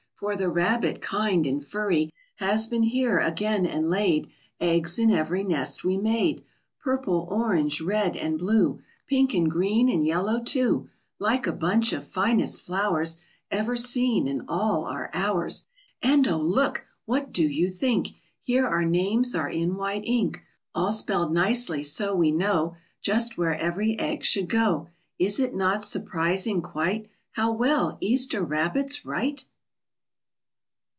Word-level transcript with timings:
For 0.15 0.35
the 0.35 0.51
Rabbit, 0.51 1.01
kind 1.01 1.47
and 1.47 1.65
furry, 1.65 2.13
Has 2.35 2.67
been 2.67 2.83
here 2.83 3.17
again 3.17 3.65
and 3.65 3.89
laid 3.89 4.29
Eggs 4.59 4.99
in 4.99 5.09
every 5.09 5.43
nest 5.43 5.83
we 5.83 5.97
made! 5.97 6.43
Purple, 6.79 7.27
orange, 7.31 7.81
red, 7.81 8.15
and 8.15 8.37
blue, 8.37 8.83
Pink 9.07 9.33
and 9.33 9.49
green 9.49 9.89
and 9.89 10.05
yellow, 10.05 10.39
too, 10.39 10.87
Like 11.17 11.47
a 11.47 11.51
bunch 11.51 11.91
of 11.91 12.07
finest 12.07 12.67
flowers 12.67 13.17
Ever 13.49 13.75
seen, 13.75 14.27
and 14.27 14.43
all 14.47 14.85
are 14.85 15.09
ours! 15.11 15.65
And 16.03 16.27
oh, 16.27 16.37
look! 16.37 16.85
What 17.05 17.33
do 17.33 17.43
you 17.49 17.67
think! 17.67 18.09
Here 18.41 18.67
our 18.67 18.85
names 18.85 19.33
are 19.33 19.49
in 19.49 19.75
white 19.75 20.05
ink, 20.05 20.43
All 20.75 20.91
spelled 20.91 21.33
nicely 21.33 21.81
so 21.81 22.13
we 22.13 22.29
know 22.29 22.75
Just 23.01 23.39
where 23.39 23.57
every 23.57 23.97
egg 23.97 24.23
should 24.23 24.49
go! 24.49 24.87
Is 25.17 25.39
it 25.39 25.55
not 25.55 25.81
surprising, 25.83 26.61
quite, 26.61 27.09
How 27.31 27.51
well 27.51 27.97
Easter 28.01 28.43
Rabbits 28.43 29.03
write? 29.03 29.45